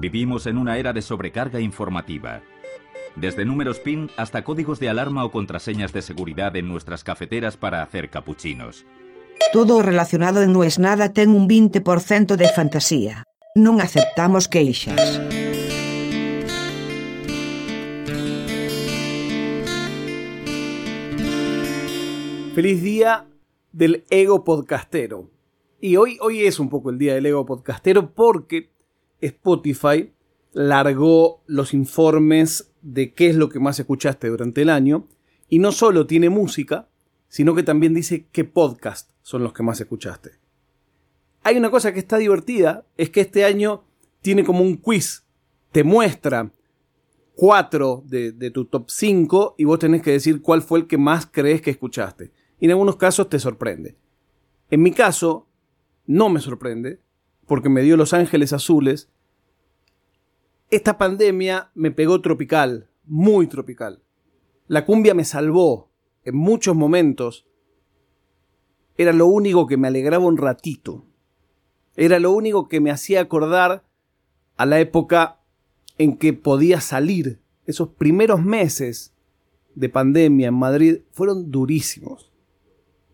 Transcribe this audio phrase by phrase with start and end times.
[0.00, 2.40] Vivimos en una era de sobrecarga informativa.
[3.16, 7.82] Desde números PIN hasta códigos de alarma o contraseñas de seguridad en nuestras cafeteras para
[7.82, 8.86] hacer capuchinos.
[9.52, 13.24] Todo relacionado en Nues Nada ten un 20% de fantasía.
[13.58, 15.18] Non aceptamos queixas.
[22.54, 23.26] Feliz día
[23.74, 25.26] del ego podcastero.
[25.80, 28.77] Y hoy, hoy es un poco el día del ego podcastero porque
[29.20, 30.12] Spotify
[30.52, 35.06] largó los informes de qué es lo que más escuchaste durante el año.
[35.48, 36.88] Y no solo tiene música,
[37.28, 40.32] sino que también dice qué podcast son los que más escuchaste.
[41.42, 43.84] Hay una cosa que está divertida, es que este año
[44.20, 45.24] tiene como un quiz.
[45.72, 46.52] Te muestra
[47.34, 51.26] cuatro de, tu top 5 y vos tenés que decir cuál fue el que más
[51.26, 52.32] crees que escuchaste.
[52.58, 53.96] Y en algunos casos te sorprende.
[54.70, 55.46] En mi caso,
[56.06, 57.00] no me sorprende,
[57.48, 59.08] porque me dio Los Ángeles Azules.
[60.70, 64.02] Esta pandemia me pegó tropical, muy tropical.
[64.68, 65.90] La cumbia me salvó
[66.24, 67.46] en muchos momentos.
[68.98, 71.06] Era lo único que me alegraba un ratito.
[71.96, 73.82] Era lo único que me hacía acordar
[74.58, 75.40] a la época
[75.96, 77.40] en que podía salir.
[77.64, 79.14] Esos primeros meses
[79.74, 82.30] de pandemia en Madrid fueron durísimos.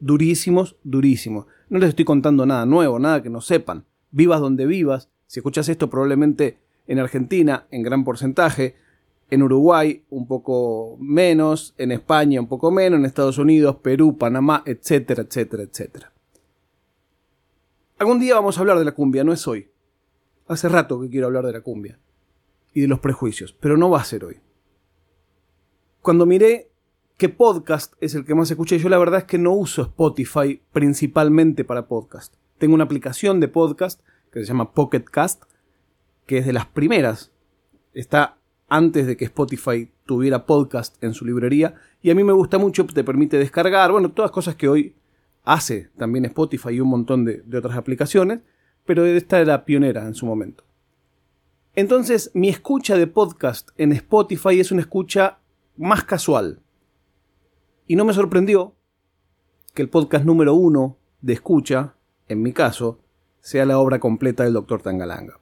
[0.00, 1.46] Durísimos, durísimos.
[1.68, 3.84] No les estoy contando nada nuevo, nada que no sepan.
[4.14, 5.10] Vivas donde vivas.
[5.26, 8.76] Si escuchas esto probablemente en Argentina, en gran porcentaje,
[9.28, 14.62] en Uruguay un poco menos, en España un poco menos, en Estados Unidos, Perú, Panamá,
[14.66, 16.12] etcétera, etcétera, etcétera.
[17.98, 19.68] Algún día vamos a hablar de la cumbia, no es hoy.
[20.46, 21.98] Hace rato que quiero hablar de la cumbia
[22.72, 24.36] y de los prejuicios, pero no va a ser hoy.
[26.02, 26.70] Cuando miré
[27.16, 30.62] qué podcast es el que más escuché, yo la verdad es que no uso Spotify
[30.72, 32.36] principalmente para podcast.
[32.64, 34.00] Tengo una aplicación de podcast
[34.32, 35.42] que se llama Pocket Cast,
[36.24, 37.30] que es de las primeras.
[37.92, 38.38] Está
[38.70, 42.86] antes de que Spotify tuviera podcast en su librería y a mí me gusta mucho,
[42.86, 44.96] te permite descargar, bueno, todas cosas que hoy
[45.44, 48.40] hace también Spotify y un montón de, de otras aplicaciones,
[48.86, 50.64] pero esta era pionera en su momento.
[51.74, 55.38] Entonces, mi escucha de podcast en Spotify es una escucha
[55.76, 56.62] más casual.
[57.86, 58.74] Y no me sorprendió
[59.74, 61.96] que el podcast número uno de escucha,
[62.28, 63.00] en mi caso,
[63.40, 64.82] sea la obra completa del Dr.
[64.82, 65.38] Tangalanga.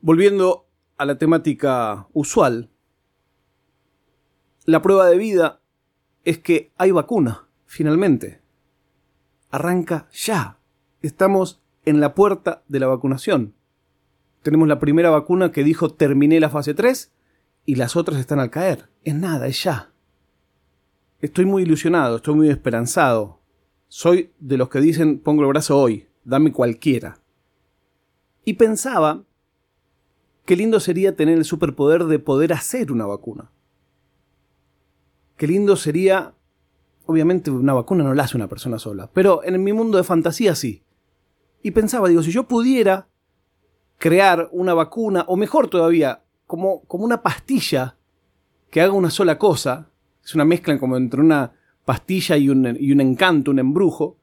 [0.00, 2.70] Volviendo a la temática usual,
[4.64, 5.60] la prueba de vida
[6.24, 8.40] es que hay vacuna, finalmente.
[9.50, 10.58] Arranca ya.
[11.02, 13.54] Estamos en la puerta de la vacunación.
[14.42, 17.12] Tenemos la primera vacuna que dijo terminé la fase 3
[17.66, 18.88] y las otras están al caer.
[19.04, 19.92] Es nada, es ya.
[21.20, 23.39] Estoy muy ilusionado, estoy muy esperanzado.
[23.92, 27.18] Soy de los que dicen pongo el brazo hoy, dame cualquiera.
[28.44, 29.24] Y pensaba
[30.44, 33.50] qué lindo sería tener el superpoder de poder hacer una vacuna.
[35.36, 36.34] Qué lindo sería,
[37.04, 40.54] obviamente una vacuna no la hace una persona sola, pero en mi mundo de fantasía
[40.54, 40.84] sí.
[41.60, 43.08] Y pensaba, digo, si yo pudiera
[43.98, 47.96] crear una vacuna, o mejor todavía, como, como una pastilla
[48.70, 49.90] que haga una sola cosa,
[50.24, 51.54] es una mezcla como entre una
[51.84, 54.18] pastilla y un, y un encanto, un embrujo,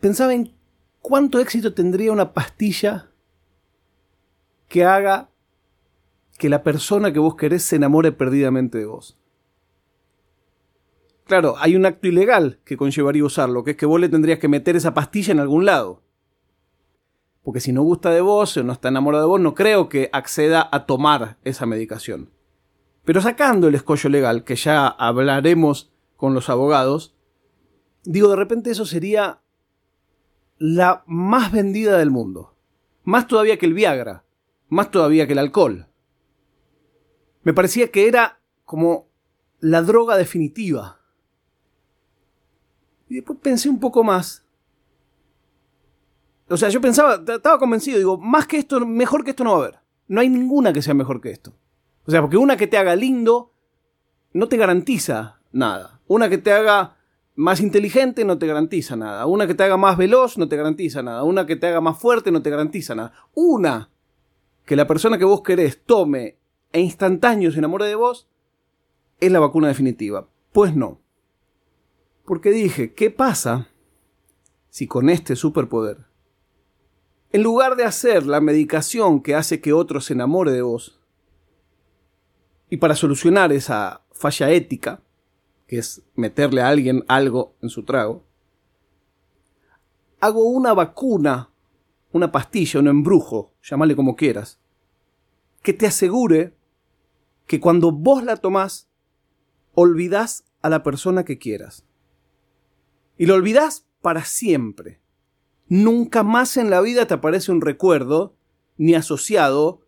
[0.00, 0.54] pensaba en
[1.00, 3.10] cuánto éxito tendría una pastilla
[4.68, 5.30] que haga
[6.38, 9.18] que la persona que vos querés se enamore perdidamente de vos.
[11.24, 14.48] Claro, hay un acto ilegal que conllevaría usarlo, que es que vos le tendrías que
[14.48, 16.02] meter esa pastilla en algún lado.
[17.42, 20.10] Porque si no gusta de vos o no está enamorado de vos, no creo que
[20.12, 22.30] acceda a tomar esa medicación.
[23.04, 25.91] Pero sacando el escollo legal, que ya hablaremos
[26.22, 27.16] con los abogados,
[28.04, 29.40] digo, de repente eso sería
[30.56, 32.54] la más vendida del mundo.
[33.02, 34.22] Más todavía que el Viagra,
[34.68, 35.88] más todavía que el alcohol.
[37.42, 39.08] Me parecía que era como
[39.58, 41.00] la droga definitiva.
[43.08, 44.46] Y después pensé un poco más.
[46.48, 49.56] O sea, yo pensaba, estaba convencido, digo, más que esto, mejor que esto no va
[49.56, 49.80] a haber.
[50.06, 51.52] No hay ninguna que sea mejor que esto.
[52.06, 53.52] O sea, porque una que te haga lindo
[54.32, 55.91] no te garantiza nada.
[56.12, 56.98] Una que te haga
[57.36, 59.24] más inteligente no te garantiza nada.
[59.24, 61.22] Una que te haga más veloz no te garantiza nada.
[61.22, 63.14] Una que te haga más fuerte no te garantiza nada.
[63.32, 63.88] Una
[64.66, 66.36] que la persona que vos querés tome
[66.70, 68.28] e instantáneo se enamore de vos
[69.20, 70.28] es la vacuna definitiva.
[70.52, 71.00] Pues no.
[72.26, 73.68] Porque dije, ¿qué pasa
[74.68, 76.04] si con este superpoder,
[77.30, 81.00] en lugar de hacer la medicación que hace que otro se enamore de vos,
[82.68, 85.00] y para solucionar esa falla ética,
[85.66, 88.24] que es meterle a alguien algo en su trago,
[90.20, 91.52] hago una vacuna
[92.12, 94.60] una pastilla, un embrujo, llamale como quieras,
[95.62, 96.54] que te asegure
[97.46, 98.88] que cuando vos la tomás,
[99.74, 101.84] olvidás a la persona que quieras.
[103.16, 105.00] Y lo olvidás para siempre.
[105.68, 108.34] Nunca más en la vida te aparece un recuerdo,
[108.76, 109.80] ni asociado.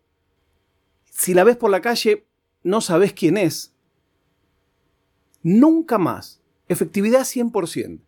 [1.05, 2.25] Si la ves por la calle,
[2.63, 3.74] no sabes quién es.
[5.45, 6.41] Nunca más.
[6.67, 8.01] Efectividad 100%.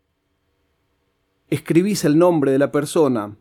[1.51, 3.37] Escribís el nombre de la persona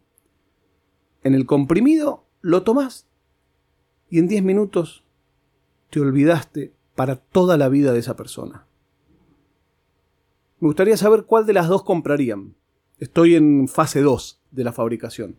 [1.23, 3.07] en el comprimido, lo tomás
[4.11, 5.03] y en 10 minutos
[5.89, 8.67] te olvidaste para toda la vida de esa persona.
[10.61, 12.55] Me gustaría saber cuál de las dos comprarían.
[12.99, 15.39] Estoy en fase 2 de la fabricación.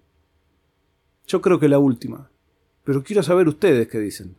[1.27, 2.31] Yo creo que la última,
[2.83, 4.35] pero quiero saber ustedes qué dicen.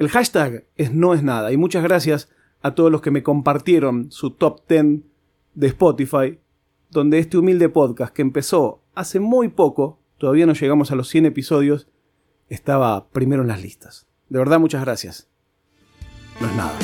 [0.00, 2.28] El hashtag es no es nada y muchas gracias
[2.62, 5.00] a todos los que me compartieron su top 10
[5.54, 6.38] de Spotify,
[6.90, 11.26] donde este humilde podcast que empezó hace muy poco, todavía no llegamos a los 100
[11.26, 11.88] episodios,
[12.48, 14.06] estaba primero en las listas.
[14.28, 15.28] De verdad, muchas gracias.
[16.40, 16.78] No es nada.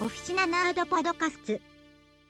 [0.00, 1.71] Oficina Nerd Podcast.